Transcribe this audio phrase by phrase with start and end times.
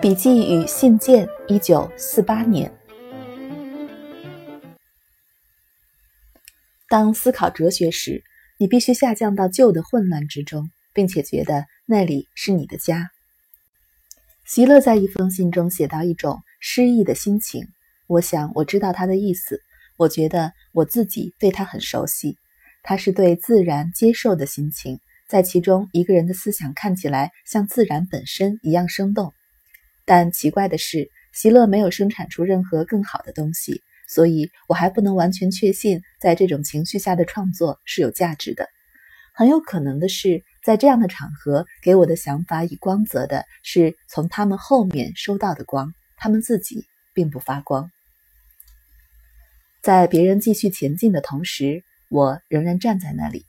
[0.00, 2.72] 笔记与信件，一九四八年。
[6.88, 8.22] 当思考哲学时，
[8.58, 13.10] 你必须下降到旧的混乱之中，并且觉得那里是你的家。
[14.46, 17.66] 席勒在一封信中写到一种诗意的心情，
[18.06, 19.60] 我想我知道他的意思。
[19.96, 22.36] 我觉得我自己对他很熟悉，
[22.82, 29.32] 他是对自然接受的心情，在其中一个人的思想看起来像自然本身一样生动。
[30.04, 38.68] 但奇怪的是，席勒没有生产出任何更好的东西，所以我还不能完全确信，在这种情绪下的创作是有价值的。
[39.34, 47.90] 很有可能的是，在这样的场合，给我的想法以光泽的是从他们后面收到的光，他们自己并不发光。
[49.86, 53.44] 在别人继续前进的同时，我仍然站在那里。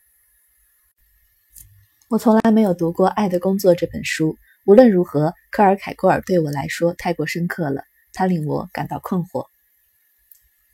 [2.10, 4.38] 我从来没有读过《爱的工作》这本书。
[4.68, 7.82] 无论如何，科尔凯郭尔对我来说太过深刻了，
[8.14, 9.48] 他令我感到困惑。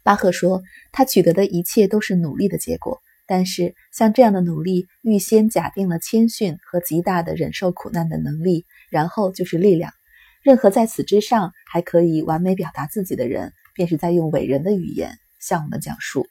[0.03, 9.93] 巴赫说，他取得的一切都是努力的结果，但是像这样的努力预先假定了谦逊和极大的忍受苦难的能力，然后就是力量。
[10.41, 16.25] 任何在此之上还可以完美表达自己的人，便是在用伟人的语言向我们讲述。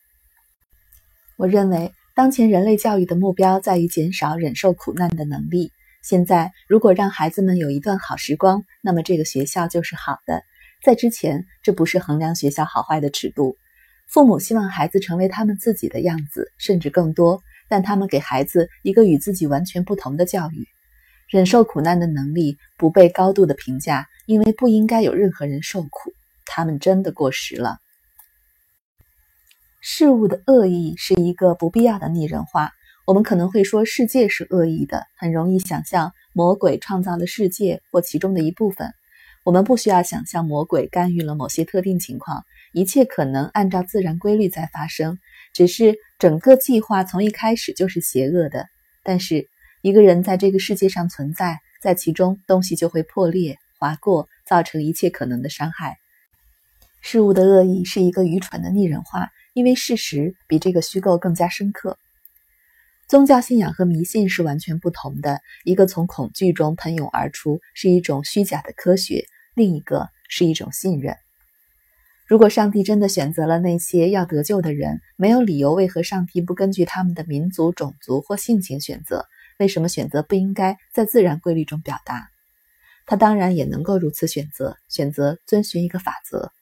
[1.37, 5.71] 我认为，当前人类教育的目标在于减少忍受苦难的能力。
[6.03, 10.43] 现在，如果让孩子们有一段好时光，那么这个学校就是好的。
[10.83, 13.57] 在之前，这不是衡量学校好坏的尺度。
[14.09, 20.67] 父母希望孩子成为他们自己的样子，甚至更多，但他们给孩子一个与自己完全不同的教育。
[21.29, 26.13] 忍受苦难的能力不被高度的评价，因为不应该有任何人受苦。
[26.45, 27.79] 他们真的过时了。
[29.85, 32.71] 事物的恶意是一个不必要的拟人化。
[33.05, 38.93] 我们可能会说世界是恶意的，很容易想象魔鬼创造了世界或其中的一部分。
[39.45, 45.19] 我们不需要想象魔鬼干预了某些特定情况，一切可能按照自然规律在发生。
[45.53, 48.67] 只是整个计划从一开始就是邪恶的。
[49.03, 49.49] 但是
[49.83, 55.97] 一个人在这个世界上存在，在其中东西就会破裂、划过，造成一切可能的伤害。
[57.03, 61.99] 事物的恶意是一个愚蠢的拟人化，因为事实比这个虚构更加深刻。
[63.09, 65.41] 宗教信仰和迷信是完全不同的。
[65.65, 69.25] 一个从恐惧中喷涌而出，是一种虚假的科学；
[69.55, 71.17] 另一个是一种信任。
[72.27, 79.27] 如果上帝真的选择了那些要得救的人，没有理由为何上帝不根据他们的民族、种族或性情选择？
[79.59, 82.29] 为什么选择不应该在自然规律中表达？
[83.05, 86.53] 他当然也能够如此选择，选择遵循一个法则。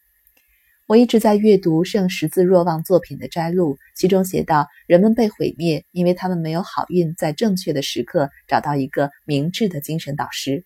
[0.90, 10.64] 我一直在阅读圣十字若望作品的摘录，其中写道：“人们被毁灭，因为他们没有好运在正确的时刻找到一个明智的精神导师。”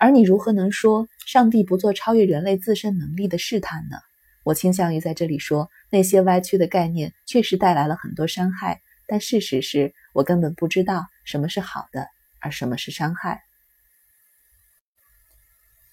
[0.00, 3.98] 而你如何能说上帝不做超越人类自身能力的试探呢？
[4.44, 12.06] 我倾向于在这里说，那些歪曲的概念确实带来了很多伤害，但事实是我根本不知道什么是好的，
[12.40, 13.42] 而什么是伤害。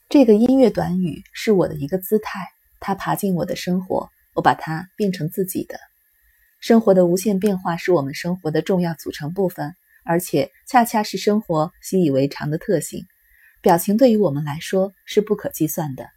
[0.08, 2.48] 这个音乐短语是我的一个姿态。
[2.82, 5.80] 它爬进我的生活，我把它变成自己的。
[6.60, 13.06] 生活的无限变化是我们生活的重要组成部分，而且恰恰是生活习以为常的特性。
[13.62, 16.08] 表情对于我们来说是不可计算的。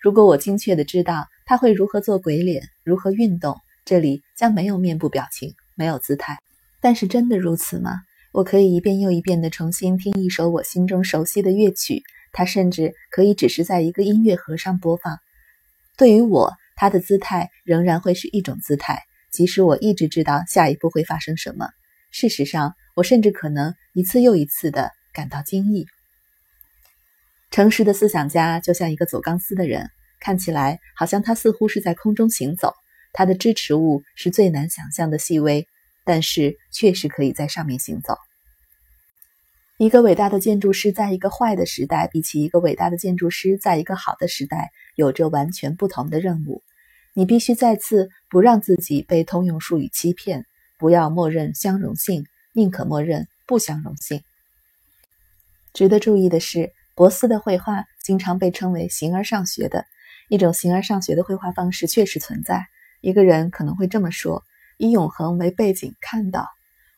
[0.00, 6.38] 如果我精确的知道他会如何做鬼脸，如何运动，这里将没有面部表情，没有姿态。
[6.80, 8.00] 但是真的如此吗？
[8.32, 15.18] 我可以一遍又一遍地重新听一首我心中熟悉的乐曲，它甚至可以只是在一个音乐盒上播放。
[16.00, 21.68] 对于我，他的姿态仍然会是一种姿态，即使我一直知道下一步会发生什么。
[22.10, 25.86] 事实上，我甚至可能一次又一次地感到惊异。
[27.50, 29.90] 诚实的思想家就像一个走钢丝的人，
[30.20, 32.72] 看起来好像他似乎是在空中行走，
[33.12, 35.68] 他的支持物是最难想象的细微，
[36.06, 38.16] 但是确实可以在上面行走。
[39.80, 46.62] 一个伟大的建筑师在一个坏的时代，比起一个伟大的建筑师在一个好的时代，有着完全不同的任务。
[47.14, 50.44] 你必须再次不让自己被通用术语欺骗，
[50.78, 54.20] 不要默认相容性，宁可默认不相容性。
[55.72, 59.86] 值得注意的是，博斯的绘画经常被称为形而上学的
[60.28, 62.66] 一种形而上学的绘画方式确实存在。
[63.00, 64.44] 一个人可能会这么说：
[64.76, 66.50] 以永恒为背景看到。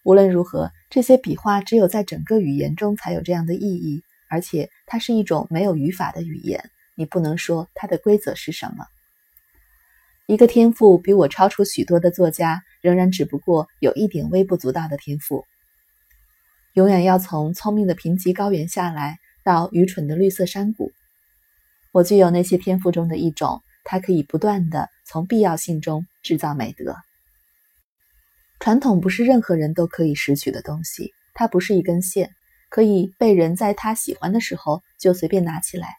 [0.04, 6.70] 无论如何，这些笔画只有在整个语言中才有这样的意义，而且它是一种没有语法的语言。
[6.94, 8.84] 你不能说它的规则是什么。
[10.26, 15.44] 一个天赋比我超出许多的作家，仍然只不过有一点微不足道的天赋。
[16.74, 20.90] 永远要从聪明的贫瘠高原下来，到愚蠢的绿色山谷。
[21.92, 26.96] 我具有那些天赋中的一种，它可以不断的从必要性中制造美德。
[28.62, 32.30] 传统不是任何人都可以拾取的东西，它不是一根线，
[32.68, 35.96] 可以被人在他喜欢的时候就随便拿起来。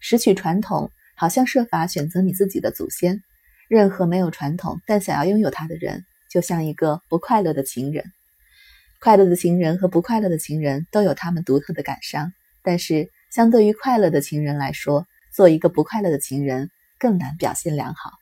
[0.00, 3.20] 拾取传统，好像设法选择你自己的祖先。
[3.68, 8.06] 任何没有传统但想要拥有它的人，就像一个不快乐的情人。
[9.00, 12.32] 快乐的情人和不快乐的情人都有他们独特的感伤，
[12.62, 18.12] 但是相对于快乐的情人来说，做一个不快乐的情人更难表现良好。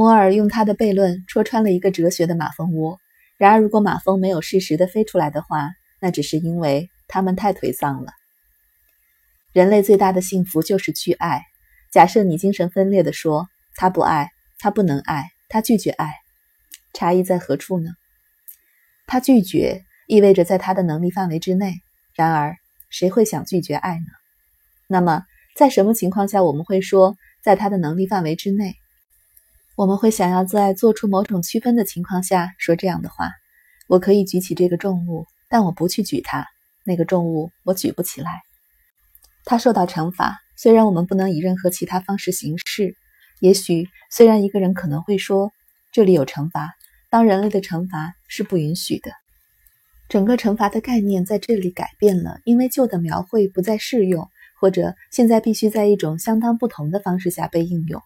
[0.00, 2.98] 摩尔用他的悖论戳穿了一个哲学的马蜂窝。
[3.36, 5.68] 然而，如果马蜂没有适时的飞出来的话，
[6.00, 8.10] 那只是因为它们太颓丧了。
[9.52, 11.42] 人类最大的幸福就是去爱。
[11.92, 16.14] 假设你精神分裂的说他不爱，他不能爱，他拒绝爱，
[16.94, 17.90] 差异在何处呢？
[19.06, 21.74] 他拒绝意味着在他的能力范围之内。
[22.14, 22.56] 然而，
[22.88, 24.06] 谁会想拒绝爱呢？
[24.88, 25.24] 那么，
[25.54, 28.76] 在什么情况下我们会说在他的能力范围之内？
[29.80, 33.30] 我们会想要在做出某种区分的情况下说这样的话：
[33.88, 36.46] 我可以举起这个重物，但我不去举它。
[36.84, 38.42] 那个重物我举不起来。
[39.46, 42.94] 他受到惩罚，虽然我们不能以任何其他方式行事。
[43.40, 45.50] 也许，虽然一个人可能会说
[45.92, 46.74] 这里有惩罚，
[47.08, 49.10] 当人类的惩罚是不允许的。
[50.10, 54.28] 整个惩罚的概念在这里改变了，因为旧的描绘不再适用。
[54.60, 58.02] 或者现在必须在一种相当不同的方式下被应用。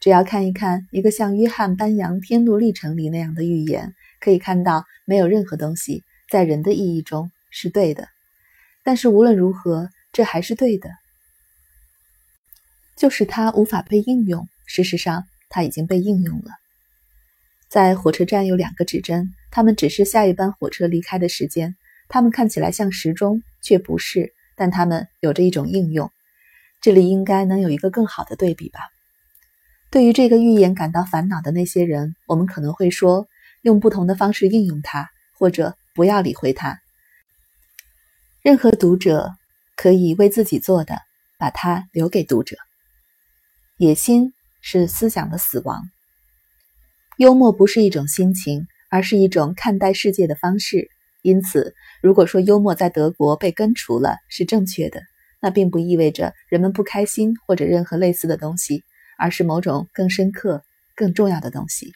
[0.00, 8.08] 只要看一看一个像约翰班扬《天路历程》里那样的预言，可以看到没有任何东西在人的意义中是对的。
[8.82, 10.88] 但是无论如何，这还是对的，
[12.96, 14.48] 就是它无法被应用。
[14.64, 16.52] 事实上，它已经被应用了。
[17.68, 21.76] 在火车站有两个指针，它们指示下一班火车离开的时间。
[22.08, 24.32] 它们看起来像时钟，却不是。
[24.56, 26.10] 但它们有着一种应用，
[26.80, 28.80] 这里应该能有一个更好的对比吧。
[29.90, 33.26] 对于这个预言感到烦恼的那些人，我们可能会说，
[33.62, 36.78] 用不同的方式应用它，或者不要理会它。
[38.40, 39.32] 任何读者
[39.74, 40.96] 可以为自己做的，
[41.40, 42.56] 把它留给读者。
[43.78, 44.32] 野心
[44.62, 45.82] 是思想的死亡。
[47.18, 50.88] 幽默不是一种心情，而是一种看待世界的方式。
[51.22, 55.02] 因此，如果说幽默在德国被根除了是正确的，
[55.40, 58.84] 那并不意味着人们不开心或者任何类似的东西，
[59.20, 60.64] 而是某种更深刻、
[60.96, 61.92] 更重要的东西。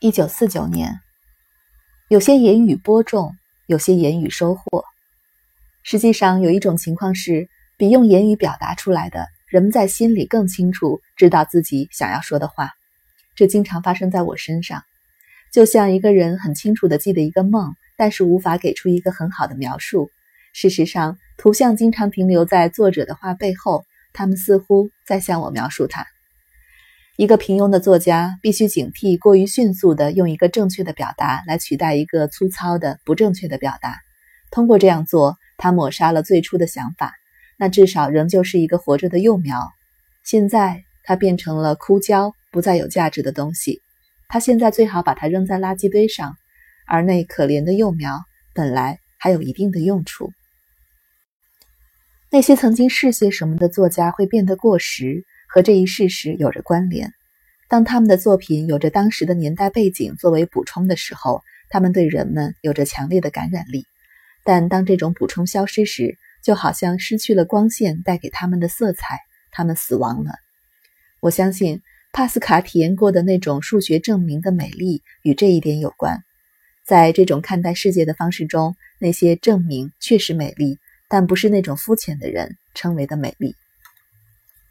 [0.00, 0.98] 一九四九年，
[2.08, 3.36] 有些言语播种，
[3.66, 4.84] 有些言语收获。
[5.84, 12.70] 实际上，有一种情况是，比用言语表达出来的，人们在心里更清楚知道自己想要说的话。
[13.34, 14.82] 这经常发生在我身上。
[15.52, 20.10] 就像一个人很清楚地记得一个梦，但是无法给出一个很好的描述。
[20.54, 26.06] 事实上，图像经常停留在作者的话背后，他们似乎在向我描述他。
[27.16, 33.98] 一个平庸的作家必须警惕过于迅速地用一个正确的表达来取代一个粗糙的不正确的表达。
[34.50, 37.12] 通过这样做，他抹杀了最初的想法，
[37.58, 39.70] 那至少仍旧是一个活着的幼苗。
[40.24, 43.80] 现在，它变成了枯焦、不再有价值的东西。
[44.28, 46.36] 他现在最好把它扔在垃圾堆上，
[46.86, 48.20] 而那可怜的幼苗
[48.54, 50.32] 本来还有一定的用处。
[52.34, 57.12] 那些曾经是些什么的作家会变得过时，和这一事实有着关联。
[57.68, 63.84] 当他们的作品有着当时的年代背景作为补充的时候，他们对人们有着强烈的感染力。
[64.44, 69.18] 但当这种补充消失时，就好像失去了光线带给他们的色彩，
[69.50, 70.32] 他们死亡了。
[71.20, 71.82] 我相信。
[72.14, 76.22] 帕斯卡体验过的那种数学证明的美丽与这一点有关。
[76.84, 80.78] 在这种看待世界的方式中，那些证明确实美丽，
[81.12, 83.54] 但不是那种肤浅的人称为的美丽。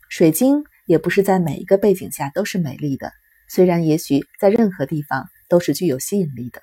[0.10, 3.12] 水晶也不是在每一个背景下都是美丽的，
[3.48, 6.60] 虽然也许在任何地方都是具有吸引力的。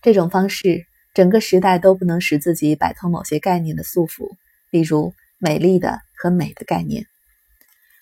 [0.00, 4.30] 这种方式，整个时代都不能使自己摆脱某些概念的束缚，
[4.70, 7.04] 例如美丽的和美的概念。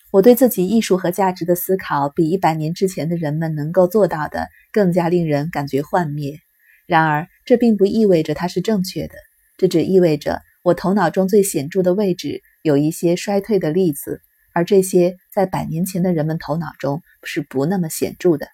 [0.09, 6.39] 我对自己艺术和价值的思考，比一百年之前的人们能够做到的更加令人感觉幻灭。
[6.85, 9.15] 然而，这并不意味着它是正确的，
[9.57, 14.21] 这只意味着我头脑中最显著的位置有一些衰退的例子，
[14.53, 18.47] 而这些在百年前的人们头脑中是不那么显著的。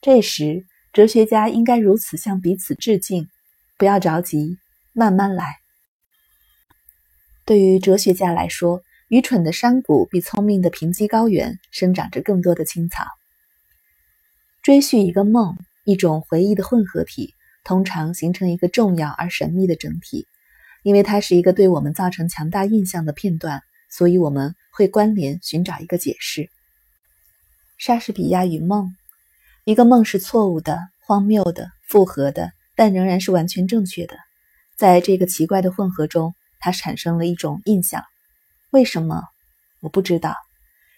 [0.00, 3.28] 这时，哲学家应该如此向彼此致敬：
[3.76, 4.56] 不要着急，
[4.92, 5.56] 慢慢来。
[7.44, 8.82] 对于哲学家来说。
[9.10, 13.06] 愚蠢的山谷比聪明的贫瘠高原生长着更多的青草。
[14.62, 17.32] 追寻一个梦，一种回忆的混合体，
[17.68, 20.26] 通常形成一个重要而神秘的整体，
[20.82, 23.60] 因为它是一个对我们造成强大印象的片段，
[23.90, 26.48] 所以我们会关联寻找一个解释。
[27.76, 28.96] 莎士比亚与梦，
[29.66, 34.16] 一个梦是错误的、荒谬的、复合的，但仍然是完全正确的。
[34.78, 38.02] 在这个奇怪的混合中，它产生了一种印象。
[38.70, 39.24] 为什么？
[39.80, 40.34] 我不知道。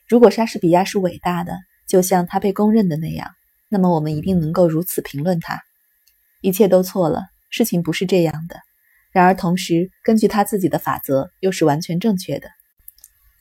[0.07, 1.59] 如果莎士比亚是伟大的，
[1.89, 3.29] 就像他被公认的那样，
[3.69, 5.61] 那么我们一定能够如此评论他。
[6.41, 8.57] 一切都错了，事情不是这样的。
[9.13, 12.49] 然而，同时根据他自己的法则，又是完全正确的。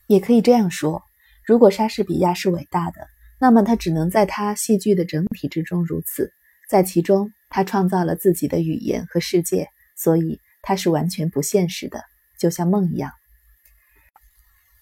[0.06, 1.02] 也可以这样说：
[1.44, 3.06] 如果莎士比亚是伟大的，
[3.38, 6.32] 那么他只能在他戏剧的整体之中如此，
[6.68, 12.02] 在其中他创造了自己的语言和世界，所以他是完全不现实的，
[12.38, 13.12] 就像梦一样。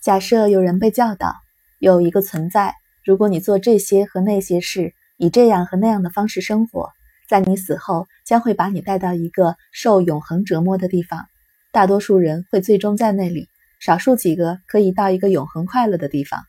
[0.01, 1.35] 假设有人被教导，
[1.79, 2.75] 有一个存在。
[3.05, 6.91] 如果你做这些和那些事，以这样和那样的方式生活，
[7.29, 11.27] 在你死后将会把你带到一个受永恒折磨的地方。
[11.71, 16.43] 大多数人会最终在那里，少数几个可以到一个永恒快乐的地方。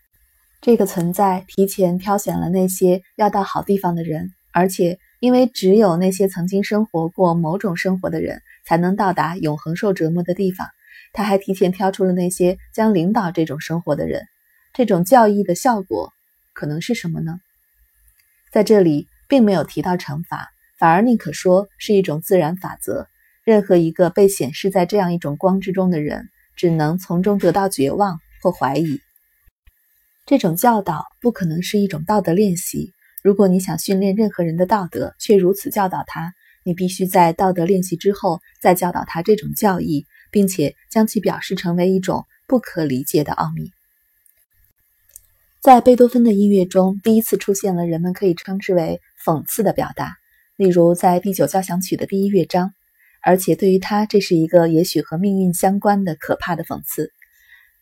[0.62, 10.67] 这个存在提前挑选了那些要到好地方的人，而且因为只有那些曾经生活过某种生活的人，才能到达永恒受折磨的地方。
[11.12, 14.27] 他还提前挑出了那些将领导这种生活的人。
[14.74, 16.13] 这种教义的效果
[16.53, 17.39] 可能是什么呢？
[18.51, 23.07] 在这里并没有提到惩罚，反而宁可说是一种自然法则。
[23.43, 29.00] 任何一个被显示在这样一种光之中的人，只能从中得到绝望或怀疑。
[30.25, 32.93] 这种教导不可能是一种道德练习。
[33.21, 36.33] 如果你想训练任何人的道德，却如此教导他，
[36.63, 40.05] 你必须在道德练习之后再教导他这种教义。
[40.31, 43.71] 并且将其表示成为一种不可理解的奥秘。
[45.59, 50.17] 在贝多芬的音乐中，第一次出现了人们可以称之为讽刺的表达，
[50.59, 52.73] 例如在第九交响曲的第一乐章。
[53.23, 57.13] 而且对于他，这是一个也许和命运相关的可怕的讽刺。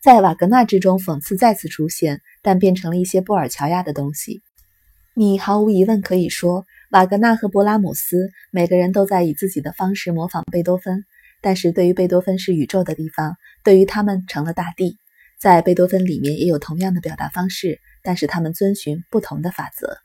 [0.00, 4.42] 在瓦格纳之中，讽刺再次出现，但变成了一些布尔乔亚的东西。
[5.16, 11.04] 你毫无疑问可以说，瓦格纳和勃拉姆斯每个人都在以自己的方式模仿贝多芬。
[11.40, 14.98] 但是对于贝多芬是宇宙的地方，对于他们成了大地。
[15.40, 19.98] 在贝多芬里面也有同样的表达方式，但是他们遵循不同的法则。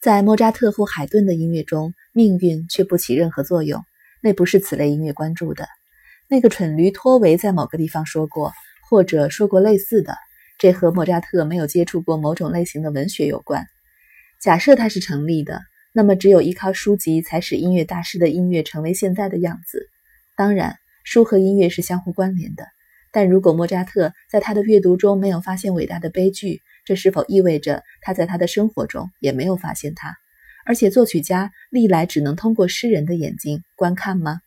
[0.00, 3.82] 在莫扎特或海顿的音乐中，命运却不起任何作用。
[4.22, 5.66] 那不是此类音乐关注的。
[6.28, 8.52] 那个蠢驴托维在某个地方说过，
[8.88, 10.16] 或者说过类似的。
[10.56, 13.66] 这和莫扎特没有接触过某种类型的文学有关。
[14.40, 15.60] 假设它是成立的，
[15.92, 19.88] 那么只有依靠书籍才使音乐大师的音乐成为现在的样子。
[20.36, 22.64] 当然，书和音乐是相互关联的。
[23.10, 30.16] 但如果莫扎特在他的阅读中没有发现伟大的悲剧，这是否意味着他在他的生活中也没有发现他？
[30.64, 34.40] 而且，作曲家历来只能通过诗人的眼睛观看吗？